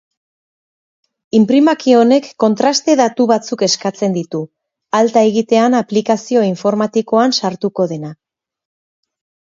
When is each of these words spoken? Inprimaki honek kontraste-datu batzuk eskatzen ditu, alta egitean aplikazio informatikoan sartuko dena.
Inprimaki 1.39 1.93
honek 1.97 2.29
kontraste-datu 2.43 3.27
batzuk 3.33 3.63
eskatzen 3.69 4.15
ditu, 4.17 4.41
alta 5.01 5.23
egitean 5.33 5.79
aplikazio 5.83 6.47
informatikoan 6.51 7.37
sartuko 7.43 7.87
dena. 7.93 8.15